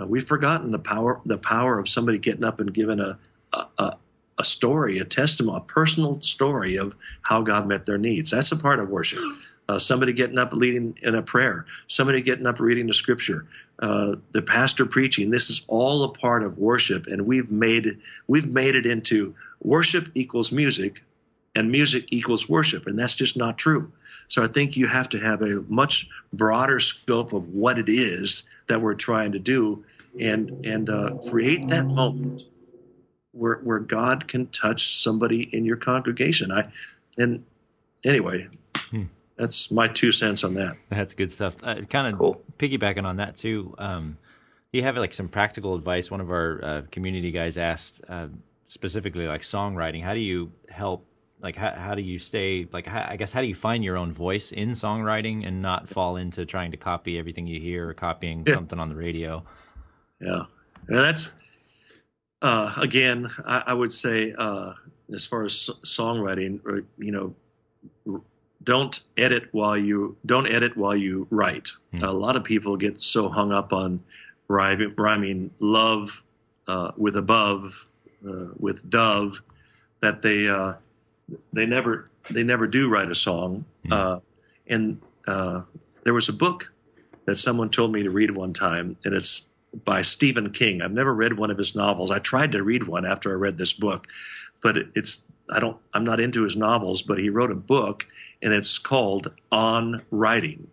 [0.00, 3.18] Uh, we've forgotten the power the power of somebody getting up and giving a,
[3.52, 3.96] a a
[4.44, 8.30] story, a testimony, a personal story of how God met their needs.
[8.30, 9.20] That's a part of worship.
[9.68, 13.46] Uh, somebody getting up leading in a prayer, somebody getting up reading the scripture,
[13.80, 15.30] uh, the pastor preaching.
[15.30, 17.98] This is all a part of worship, and we've made it.
[18.28, 21.02] We've made it into worship equals music,
[21.54, 23.92] and music equals worship, and that's just not true.
[24.28, 28.44] So I think you have to have a much broader scope of what it is
[28.68, 29.84] that we're trying to do,
[30.18, 32.46] and and uh, create that moment
[33.32, 36.52] where where God can touch somebody in your congregation.
[36.52, 36.68] I
[37.18, 37.44] and
[38.04, 38.48] anyway,
[38.90, 39.04] hmm.
[39.36, 40.76] that's my two cents on that.
[40.88, 41.56] That's good stuff.
[41.62, 42.42] Uh, kind of cool.
[42.58, 43.74] piggybacking on that too.
[43.78, 44.18] Um,
[44.72, 46.10] you have like some practical advice?
[46.10, 48.28] One of our uh, community guys asked uh,
[48.66, 50.02] specifically like songwriting.
[50.02, 51.04] How do you help?
[51.40, 53.96] Like how, how do you stay like how, I guess how do you find your
[53.96, 57.92] own voice in songwriting and not fall into trying to copy everything you hear or
[57.92, 58.54] copying yeah.
[58.54, 59.44] something on the radio?
[60.20, 60.42] Yeah,
[60.88, 61.32] and that's
[62.42, 64.72] uh, again, I, I, would say uh,
[65.12, 68.22] as far as songwriting, or, you know,
[68.62, 71.72] don't edit while you don't edit while you write.
[71.94, 72.06] Mm.
[72.06, 74.00] A lot of people get so hung up on
[74.48, 76.22] rhyming, rhyming love
[76.66, 77.88] uh, with above
[78.28, 79.40] uh, with dove
[80.00, 80.74] that they uh,
[81.52, 83.64] they never they never do write a song.
[83.86, 84.22] Mm.
[84.66, 85.00] and
[86.04, 86.72] there was a book
[87.26, 89.47] that someone told me to read one time, and it's
[89.84, 90.82] by Stephen King.
[90.82, 92.10] I've never read one of his novels.
[92.10, 94.06] I tried to read one after I read this book,
[94.62, 98.06] but it's I don't I'm not into his novels, but he wrote a book
[98.42, 100.68] and it's called On Writing.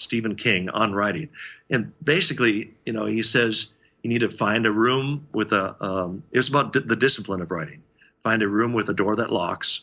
[0.00, 1.28] Stephen King on writing.
[1.70, 3.68] And basically, you know, he says
[4.02, 7.42] you need to find a room with a um, it was about d- the discipline
[7.42, 7.82] of writing.
[8.22, 9.82] Find a room with a door that locks.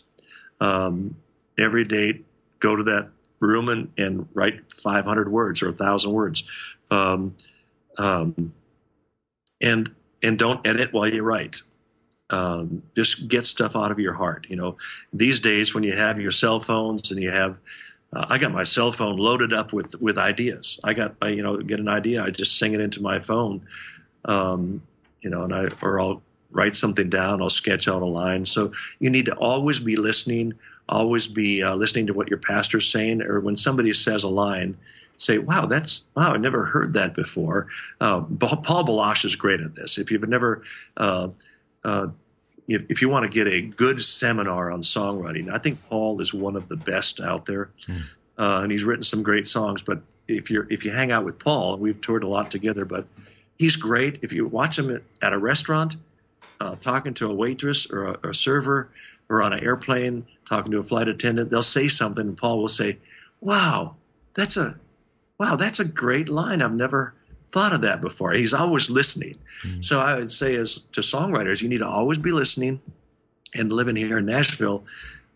[0.60, 1.16] Um,
[1.60, 2.22] every day
[2.60, 6.44] go to that room and, and write 500 words or 1,000 words.
[6.90, 7.36] Um,
[8.00, 8.54] um,
[9.62, 9.94] and
[10.24, 11.62] and don't edit while you write.
[12.30, 14.48] Um, just get stuff out of your heart.
[14.50, 14.78] You know,
[15.14, 17.58] these days when you have your cell phones and you have,
[18.12, 20.80] uh, I got my cell phone loaded up with with ideas.
[20.84, 23.66] I got I, you know get an idea, I just sing it into my phone,
[24.26, 24.82] um,
[25.22, 28.46] you know, and I or I'll write something down, I'll sketch out a line.
[28.46, 30.54] So you need to always be listening,
[30.90, 34.78] always be uh, listening to what your pastor's saying, or when somebody says a line,
[35.18, 37.68] say, wow, that's, wow, I never heard that before.
[38.00, 39.98] Uh, Paul Baloche is great at this.
[39.98, 40.62] If you've never,
[40.98, 41.30] uh,
[41.84, 42.08] uh,
[42.68, 46.34] if, if, you want to get a good seminar on songwriting, I think Paul is
[46.34, 47.70] one of the best out there.
[47.88, 48.02] Mm.
[48.38, 51.78] and he's written some great songs, but if you're, if you hang out with Paul,
[51.78, 53.08] we've toured a lot together, but
[53.58, 54.20] he's great.
[54.24, 55.98] If you watch him at, a restaurant,
[56.60, 58.90] uh, talking to a waitress or a, a server
[59.30, 62.68] or on an airplane, talking to a flight attendant, they'll say something and Paul will
[62.68, 62.98] say,
[63.42, 63.96] wow,
[64.34, 64.78] that's a
[65.40, 66.62] wow, that's a great line.
[66.62, 67.14] I've never
[67.52, 68.32] thought of that before.
[68.32, 69.36] He's always listening.
[69.64, 69.82] Mm-hmm.
[69.82, 72.82] So I would say, as to songwriters, you need to always be listening.
[73.56, 74.84] And living here in Nashville,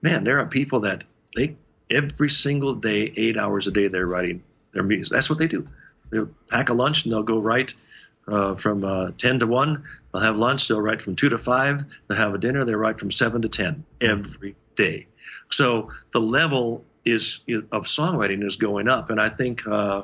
[0.02, 1.56] man, there are people that they
[1.90, 5.14] every single day, eight hours a day, they're writing their music.
[5.14, 5.66] That's what they do.
[6.12, 7.74] They pack a lunch and they'll go write
[8.28, 9.84] uh, from uh, 10 to 1.
[10.14, 10.68] They'll have lunch.
[10.68, 11.86] They'll write from 2 to 5.
[12.08, 12.66] They'll have a dinner.
[12.66, 15.08] They write from 7 to 10 every day.
[15.50, 20.04] So the level is, of songwriting is going up, and I think uh,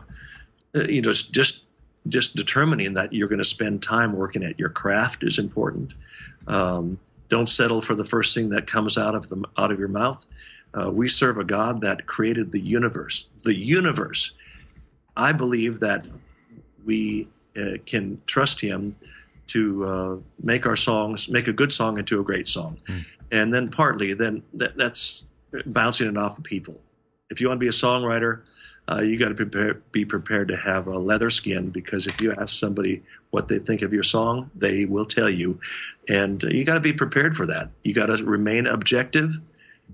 [0.73, 1.63] you know just
[2.09, 5.93] just determining that you're going to spend time working at your craft is important.
[6.47, 6.97] Um,
[7.29, 10.25] don't settle for the first thing that comes out of the out of your mouth.
[10.73, 13.27] Uh, we serve a God that created the universe.
[13.43, 14.31] The universe.
[15.15, 16.07] I believe that
[16.85, 18.93] we uh, can trust Him
[19.47, 23.05] to uh, make our songs, make a good song into a great song, mm.
[23.31, 25.25] and then partly then that, that's
[25.67, 26.79] bouncing it off of people
[27.29, 28.41] if you want to be a songwriter,
[28.89, 32.33] uh, you got to prepare, be prepared to have a leather skin because if you
[32.33, 35.59] ask somebody what they think of your song, they will tell you,
[36.07, 37.69] and you got to be prepared for that.
[37.83, 39.33] You got to remain objective,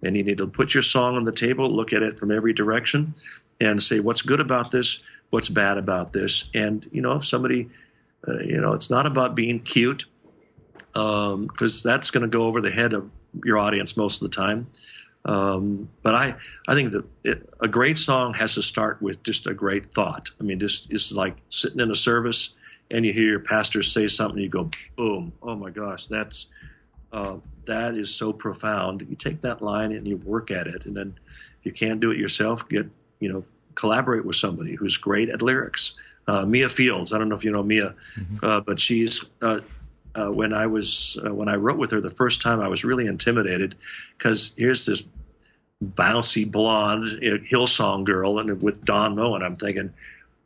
[0.04, 2.54] and you need to put your song on the table, look at it from every
[2.54, 3.16] direction,
[3.60, 7.70] and say what's good about this, what's bad about this, and you know if somebody,
[8.28, 10.06] uh, you know, it's not about being cute
[10.94, 13.10] because um, that's going to go over the head of
[13.44, 14.68] your audience most of the time.
[15.26, 16.36] Um, but I,
[16.68, 20.30] I think that it, a great song has to start with just a great thought.
[20.40, 22.56] I mean, just it's like sitting in a service
[22.92, 26.48] and you hear your pastor say something, you go, boom, oh my gosh, that's
[27.14, 29.06] uh, that is so profound.
[29.08, 31.18] You take that line and you work at it, and then
[31.60, 32.88] if you can't do it yourself, get
[33.20, 33.44] you know
[33.76, 35.94] collaborate with somebody who's great at lyrics.
[36.28, 38.46] Uh, Mia Fieldes, I don't know if you know Mia, mm-hmm.
[38.46, 39.26] uh, but she's
[40.16, 42.84] uh, when I was uh, when I wrote with her the first time, I was
[42.84, 43.76] really intimidated
[44.18, 45.04] because here's this
[45.84, 49.94] bouncy blonde you know, Hillsong girl, and with Don Moen, I'm thinking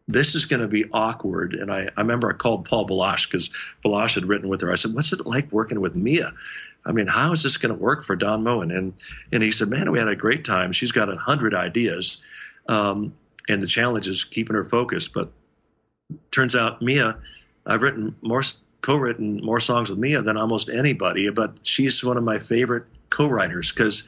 [0.08, 1.54] this is going to be awkward.
[1.54, 3.50] And I, I remember I called Paul Baloche because
[3.84, 4.72] Baloche had written with her.
[4.72, 6.32] I said, "What's it like working with Mia?"
[6.88, 8.72] I mean, how is this going to work for Don Moen?
[8.72, 8.94] And
[9.32, 10.72] and he said, man, we had a great time.
[10.72, 12.22] She's got a hundred ideas,
[12.70, 13.14] um,
[13.50, 15.14] and the challenge is keeping her focused.
[15.14, 15.32] But
[16.32, 17.18] turns out Mia,
[17.66, 18.42] I've written more,
[18.82, 21.30] co-written more songs with Mia than almost anybody.
[21.30, 24.08] But she's one of my favorite co-writers because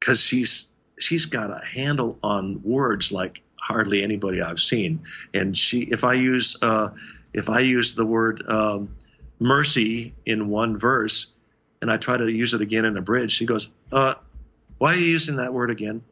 [0.00, 5.00] because she's she's got a handle on words like hardly anybody I've seen.
[5.34, 6.88] And she, if I use uh,
[7.32, 8.94] if I use the word um,
[9.40, 11.28] mercy in one verse
[11.82, 14.14] and I try to use it again in a bridge, she goes, uh,
[14.78, 16.02] "Why are you using that word again?"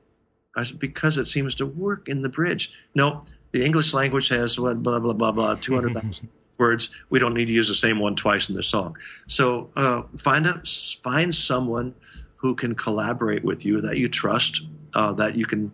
[0.56, 3.22] I said, "Because it seems to work in the bridge." No,
[3.52, 6.90] the English language has what blah blah blah blah two hundred thousand words.
[7.10, 8.96] We don't need to use the same one twice in the song.
[9.26, 10.62] So uh, find a
[11.02, 11.94] find someone
[12.36, 14.62] who can collaborate with you that you trust,
[14.94, 15.72] uh, that you can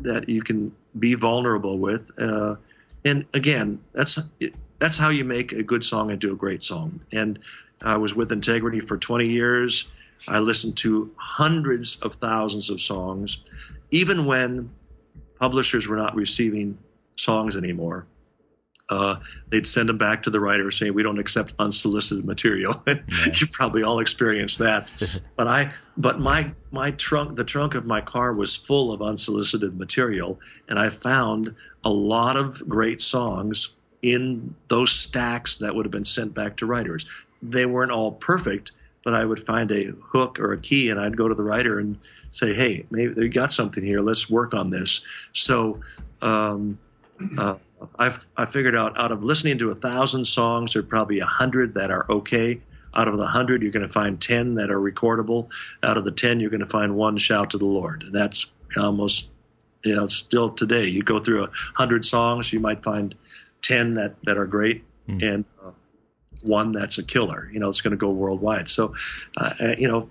[0.00, 2.10] that you can be vulnerable with.
[2.18, 2.56] Uh,
[3.04, 4.18] and again, that's
[4.78, 7.00] that's how you make a good song into a great song.
[7.12, 7.38] And
[7.82, 9.88] I was with Integrity for 20 years.
[10.28, 13.38] I listened to hundreds of thousands of songs,
[13.90, 14.70] even when
[15.38, 16.78] publishers were not receiving
[17.16, 18.06] songs anymore.
[18.88, 19.16] Uh,
[19.48, 22.94] they'd send them back to the writer saying, "We don't accept unsolicited material." yeah.
[23.34, 24.88] you probably all experienced that.
[25.36, 29.76] but I, but my my trunk, the trunk of my car was full of unsolicited
[29.76, 33.70] material, and I found a lot of great songs
[34.02, 37.06] in those stacks that would have been sent back to writers
[37.42, 38.72] they weren't all perfect,
[39.04, 41.78] but I would find a hook or a key and I'd go to the writer
[41.78, 41.98] and
[42.32, 44.00] say, hey, maybe you got something here.
[44.00, 45.00] Let's work on this.
[45.32, 45.80] So
[46.22, 46.78] um,
[47.38, 47.56] uh,
[47.98, 51.26] I, I figured out out of listening to a thousand songs, there are probably a
[51.26, 52.60] hundred that are okay.
[52.94, 55.48] Out of the hundred, you're going to find 10 that are recordable.
[55.82, 58.04] Out of the 10, you're going to find one shout to the Lord.
[58.04, 59.28] And that's almost,
[59.84, 60.86] you know, still today.
[60.86, 63.14] You go through a hundred songs, you might find
[63.60, 64.82] 10 that, that are great.
[65.08, 65.34] Mm.
[65.34, 65.72] And uh,
[66.44, 67.50] one that's a killer.
[67.52, 68.68] You know, it's going to go worldwide.
[68.68, 68.94] So,
[69.36, 70.08] uh, uh you know,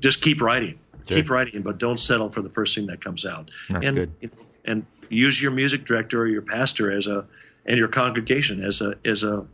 [0.00, 1.18] just keep writing, sure.
[1.18, 3.50] keep writing, but don't settle for the first thing that comes out.
[3.68, 4.30] That's and good.
[4.66, 7.24] And use your music director or your pastor as a
[7.64, 9.46] and your congregation as a as a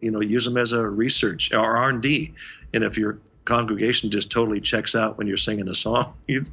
[0.00, 2.32] you know use them as a research or R and D.
[2.72, 6.50] And if your congregation just totally checks out when you're singing a song, it's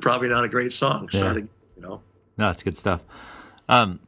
[0.00, 1.08] probably not a great song.
[1.12, 1.34] Yeah.
[1.34, 1.48] you
[1.78, 2.00] know.
[2.36, 3.02] No, it's good stuff.
[3.68, 4.00] Um,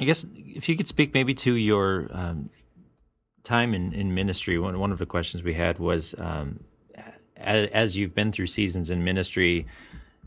[0.00, 2.50] I guess if you could speak maybe to your um,
[3.44, 6.60] time in, in ministry, one, one of the questions we had was um,
[7.36, 9.66] as, as, you've been through seasons in ministry,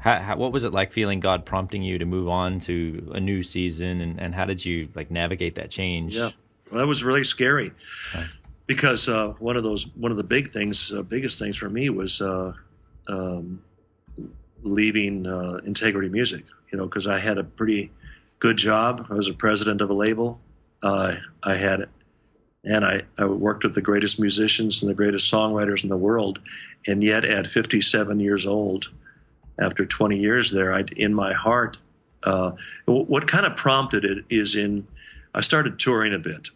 [0.02, 3.20] how, how, what was it like feeling God prompting you to move on to a
[3.20, 6.16] new season, and, and how did you like navigate that change?
[6.16, 6.32] Yeah,
[6.72, 7.72] well, that was really scary
[8.16, 8.26] okay.
[8.66, 11.92] because uh, one of those one of the big things, uh, biggest things for me
[11.92, 12.52] was uh,
[13.08, 13.62] um,
[14.64, 16.46] leaving uh, Integrity Music.
[16.72, 17.92] You know, because I had a pretty
[18.40, 19.06] good job.
[19.12, 20.40] I was a president of a label.
[20.82, 21.90] Uh, I had
[22.64, 26.40] and I, I worked with the greatest musicians and the greatest songwriters in the world.
[26.88, 28.90] And yet, at 57 years old,
[29.62, 31.78] after 20 years there, I, in my heart,
[32.24, 32.52] uh,
[32.86, 34.86] what kind of prompted it is in
[35.34, 36.50] I started touring a bit.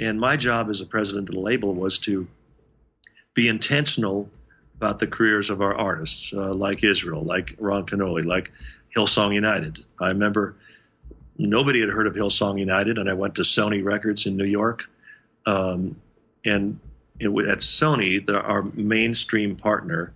[0.00, 2.26] And my job as a president of the label was to
[3.34, 4.28] be intentional
[4.76, 8.52] about the careers of our artists, uh, like Israel, like Ron Kenoly, like
[8.96, 9.84] Hillsong United.
[10.00, 10.56] I remember
[11.36, 14.88] nobody had heard of Hillsong United, and I went to Sony Records in New York
[15.46, 15.96] um,
[16.44, 16.78] and
[17.18, 20.12] it, at Sony, the, our mainstream partner,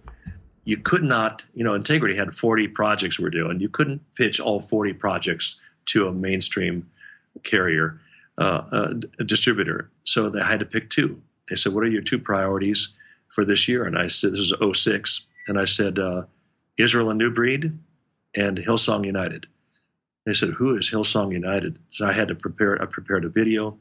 [0.65, 3.61] you could not, you know, Integrity had 40 projects we're doing.
[3.61, 6.89] You couldn't pitch all 40 projects to a mainstream
[7.43, 8.01] carrier,
[8.39, 8.95] uh, uh
[9.27, 9.91] distributor.
[10.05, 11.21] So they had to pick two.
[11.49, 12.89] They said, What are your two priorities
[13.29, 13.85] for this year?
[13.85, 15.27] And I said, This is 06.
[15.49, 16.23] And I said, uh,
[16.79, 17.77] Israel and New Breed
[18.37, 19.47] and Hillsong United.
[20.25, 21.79] They said, Who is Hillsong United?
[21.89, 23.77] So I had to prepare, I prepared a video.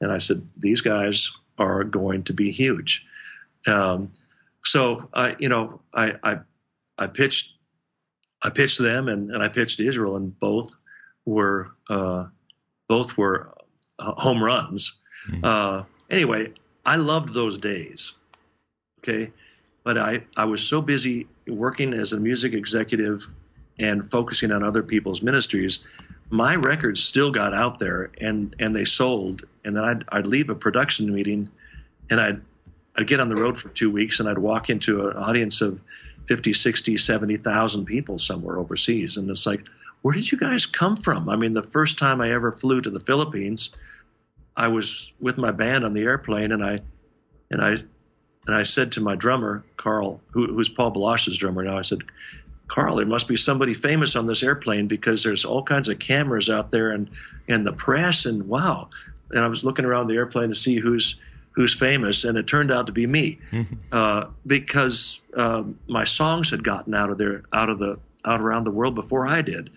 [0.00, 3.06] And I said, these guys are going to be huge.
[3.66, 4.08] Um,
[4.64, 6.38] so I, you know, I, I,
[6.98, 7.54] I pitched,
[8.42, 10.74] I pitched them and, and I pitched Israel and both
[11.26, 12.26] were, uh,
[12.88, 13.52] both were
[13.98, 15.00] uh, home runs.
[15.30, 15.44] Mm-hmm.
[15.44, 16.52] Uh, anyway,
[16.84, 18.14] I loved those days.
[19.00, 19.32] Okay.
[19.84, 23.26] But I, I was so busy working as a music executive
[23.78, 25.80] and focusing on other people's ministries
[26.30, 30.50] my records still got out there and and they sold and then I'd, I'd leave
[30.50, 31.48] a production meeting
[32.10, 32.40] and I'd
[32.96, 35.80] I'd get on the road for two weeks and I'd walk into an audience of
[36.26, 39.66] 50 60 70,000 people somewhere overseas and it's like
[40.02, 42.90] where did you guys come from I mean the first time I ever flew to
[42.90, 43.70] the Philippines
[44.56, 46.80] I was with my band on the airplane and I
[47.50, 47.76] and I
[48.46, 52.04] and I said to my drummer Carl who, who's Paul Baloche's drummer now I said
[52.68, 56.48] Carl, there must be somebody famous on this airplane because there's all kinds of cameras
[56.48, 57.10] out there and
[57.48, 58.88] and the press and wow.
[59.30, 61.16] And I was looking around the airplane to see who's
[61.54, 63.38] who's famous, and it turned out to be me.
[63.92, 68.64] Uh, because um, my songs had gotten out of there, out of the out around
[68.64, 69.70] the world before I did,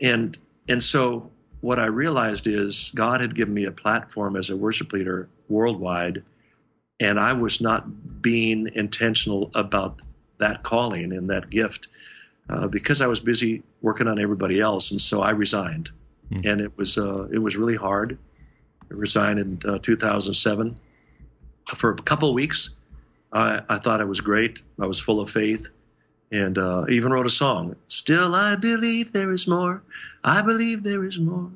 [0.00, 0.36] and
[0.68, 1.28] and so
[1.60, 6.22] what I realized is God had given me a platform as a worship leader worldwide,
[7.00, 10.00] and I was not being intentional about
[10.38, 11.88] that calling and that gift
[12.48, 15.90] uh, because I was busy working on everybody else, and so I resigned,
[16.30, 16.40] Hmm.
[16.44, 18.16] and it was uh, it was really hard.
[18.90, 20.78] I resigned in uh, 2007
[21.76, 22.70] for a couple of weeks.
[23.32, 24.62] I, I thought it was great.
[24.80, 25.68] I was full of faith,
[26.32, 27.76] and uh, even wrote a song.
[27.88, 29.82] Still, I believe there is more.
[30.24, 31.50] I believe there is more.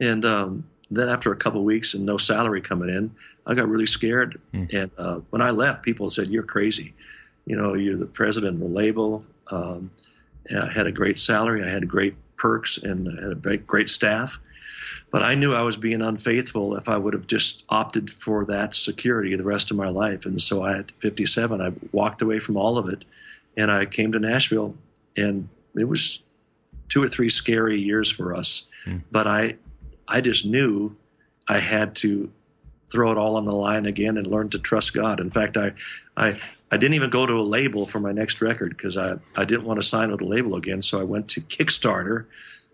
[0.00, 3.10] And um, then after a couple of weeks and no salary coming in,
[3.46, 4.40] I got really scared.
[4.52, 4.64] Hmm.
[4.72, 6.94] And uh, when I left, people said, "You're crazy.
[7.44, 9.90] You know, you're the president of the label." Um,
[10.50, 11.62] I had a great salary.
[11.64, 14.38] I had great perks and I had a great, great staff.
[15.10, 18.74] But I knew I was being unfaithful if I would have just opted for that
[18.74, 20.26] security the rest of my life.
[20.26, 23.04] And so I, at 57, I walked away from all of it
[23.56, 24.74] and I came to Nashville.
[25.16, 26.22] And it was
[26.88, 28.66] two or three scary years for us.
[28.86, 29.02] Mm.
[29.10, 29.56] But I,
[30.08, 30.96] I just knew
[31.48, 32.30] I had to
[32.90, 35.18] throw it all on the line again and learn to trust God.
[35.18, 35.72] In fact, I,
[36.16, 36.38] I,
[36.70, 39.64] I didn't even go to a label for my next record because I, I didn't
[39.64, 40.82] want to sign with a label again.
[40.82, 42.26] So I went to Kickstarter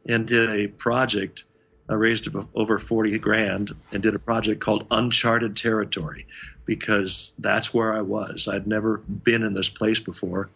[0.09, 1.44] and did a project.
[1.88, 6.27] I raised over 40 grand and did a project called Uncharted Territory
[6.66, 8.46] because that's where I was.
[8.46, 10.51] I'd never been in this place before.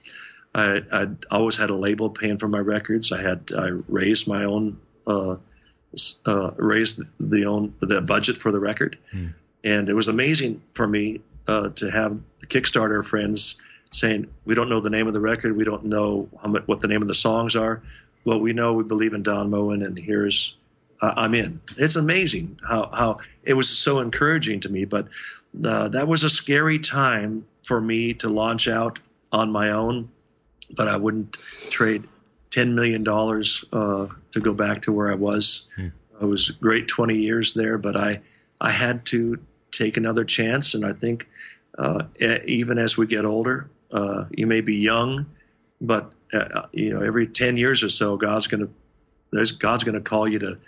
[0.54, 3.10] I, I'd always had a label paying for my records.
[3.12, 5.36] I had I raised my own uh,
[6.26, 9.28] uh, raised the own the budget for the record, Hmm.
[9.64, 13.56] and it was amazing for me uh, to have the Kickstarter friends
[13.92, 15.56] saying, "We don't know the name of the record.
[15.56, 17.82] We don't know how much, what the name of the songs are.
[18.24, 20.54] Well, we know we believe in Don Moen, and here's
[21.02, 25.08] uh, I'm in." It's amazing how how it was so encouraging to me, but
[25.64, 28.98] uh, that was a scary time for me to launch out
[29.32, 30.08] on my own.
[30.74, 31.36] But I wouldn't
[31.68, 32.04] trade
[32.50, 35.66] ten million dollars uh, to go back to where I was.
[35.76, 35.88] Hmm.
[36.20, 38.20] I was great twenty years there, but I
[38.60, 39.38] I had to
[39.72, 41.28] take another chance, and I think
[41.78, 42.04] uh,
[42.44, 45.26] even as we get older, uh, you may be young,
[45.80, 48.70] but uh, you know every ten years or so, God's going to
[49.32, 50.58] there's God's going to call you to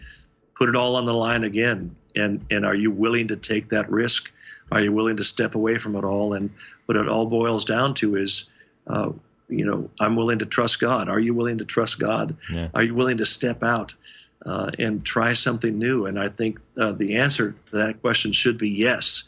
[0.54, 1.94] put it all on the line again.
[2.16, 4.30] And and are you willing to take that risk?
[4.72, 6.34] Are you willing to step away from it all?
[6.34, 6.50] And
[6.86, 8.48] what it all boils down to is,
[8.86, 9.10] uh,
[9.48, 11.08] you know, I'm willing to trust God.
[11.08, 12.36] Are you willing to trust God?
[12.50, 12.68] Yeah.
[12.74, 13.94] Are you willing to step out
[14.46, 16.06] uh, and try something new?
[16.06, 19.24] And I think uh, the answer to that question should be yes,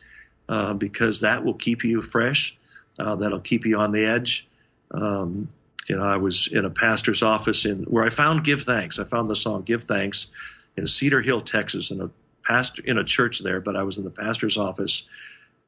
[0.48, 2.56] uh, because that will keep you fresh.
[2.98, 4.48] Uh, that'll keep you on the edge.
[4.92, 5.48] Um,
[5.88, 9.04] you know, I was in a pastor's office in where I found "Give Thanks." I
[9.04, 10.28] found the song "Give Thanks"
[10.76, 12.10] in Cedar Hill, Texas, in a
[12.44, 13.60] pastor in a church there.
[13.60, 15.04] But I was in the pastor's office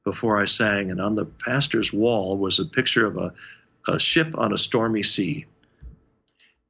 [0.04, 3.32] before I sang, and on the pastor's wall was a picture of a,
[3.88, 5.46] a ship on a stormy sea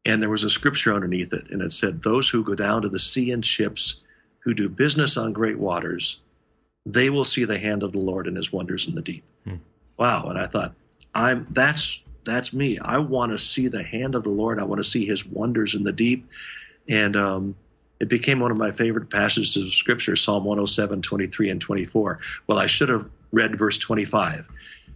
[0.08, 2.88] and there was a scripture underneath it, and it said, Those who go down to
[2.88, 4.00] the sea in ships,
[4.40, 6.20] who do business on great waters,
[6.86, 9.24] they will see the hand of the Lord and his wonders in the deep.
[9.44, 9.56] Hmm.
[9.98, 10.28] Wow.
[10.28, 10.74] And I thought,
[11.14, 12.78] I'm that's that's me.
[12.78, 14.58] I want to see the hand of the Lord.
[14.58, 16.26] I want to see his wonders in the deep.
[16.88, 17.54] And um,
[18.00, 22.18] it became one of my favorite passages of scripture, Psalm 107, 23, and 24.
[22.46, 24.46] Well, I should have read verse 25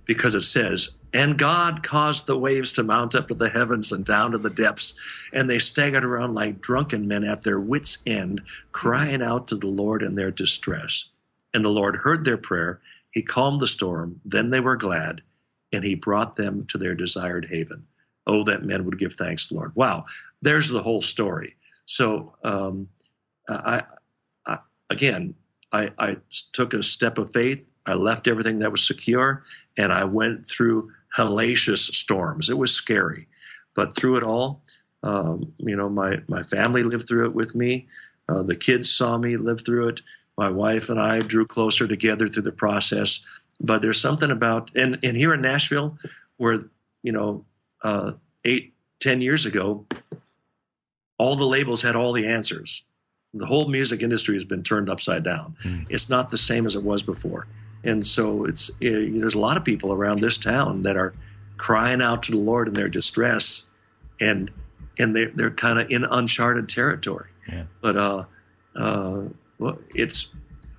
[0.04, 4.04] because it says, And God caused the waves to mount up to the heavens and
[4.04, 4.94] down to the depths,
[5.32, 8.40] and they staggered around like drunken men at their wits' end,
[8.72, 11.06] crying out to the Lord in their distress.
[11.54, 12.80] And the Lord heard their prayer.
[13.10, 14.20] He calmed the storm.
[14.24, 15.22] Then they were glad,
[15.72, 17.84] and he brought them to their desired haven.
[18.26, 19.74] Oh, that men would give thanks to the Lord.
[19.74, 20.06] Wow,
[20.40, 21.56] there's the whole story.
[21.86, 22.88] So, um,
[23.48, 23.82] I,
[24.46, 24.58] I,
[24.90, 25.34] again,
[25.72, 26.16] I, I
[26.52, 27.64] took a step of faith.
[27.86, 29.42] I left everything that was secure
[29.76, 32.48] and I went through hellacious storms.
[32.48, 33.26] It was scary,
[33.74, 34.62] but through it all,
[35.02, 37.88] um, you know, my, my family lived through it with me.
[38.28, 40.00] Uh, the kids saw me live through it.
[40.38, 43.20] My wife and I drew closer together through the process.
[43.60, 45.98] But there's something about, and, and here in Nashville,
[46.36, 46.64] where,
[47.02, 47.44] you know,
[47.82, 48.12] uh,
[48.44, 49.86] eight, ten years ago,
[51.22, 52.82] all the labels had all the answers.
[53.32, 55.54] The whole music industry has been turned upside down.
[55.64, 55.86] Mm.
[55.88, 57.46] It's not the same as it was before.
[57.84, 61.14] And so it's eh, there's a lot of people around this town that are
[61.58, 63.62] crying out to the Lord in their distress,
[64.20, 64.50] and
[64.98, 67.30] and they're they're kind of in uncharted territory.
[67.48, 67.64] Yeah.
[67.80, 68.24] But uh,
[68.74, 69.22] uh,
[69.58, 70.28] well, it's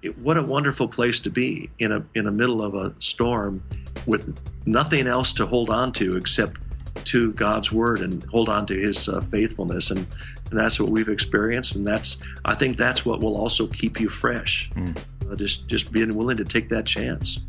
[0.02, 3.64] it, what a wonderful place to be in a in the middle of a storm
[4.06, 6.60] with nothing else to hold on to except
[7.06, 10.06] to God's word and hold on to His uh, faithfulness, and
[10.50, 14.10] and that's what we've experienced, and that's I think that's what will also keep you
[14.10, 14.70] fresh.
[14.76, 14.98] Mm.
[15.30, 17.40] Uh, just just being willing to take that chance.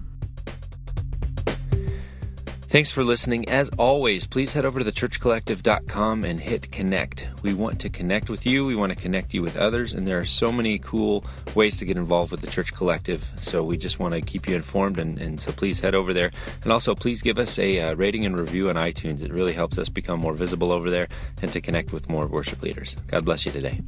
[2.75, 3.49] Thanks for listening.
[3.49, 7.29] As always, please head over to thechurchcollective.com and hit connect.
[7.45, 10.19] We want to connect with you, we want to connect you with others, and there
[10.19, 13.33] are so many cool ways to get involved with the Church Collective.
[13.37, 16.33] So we just want to keep you informed, and, and so please head over there.
[16.65, 19.23] And also, please give us a uh, rating and review on iTunes.
[19.23, 21.07] It really helps us become more visible over there
[21.43, 22.97] and to connect with more worship leaders.
[23.07, 23.83] God bless you today.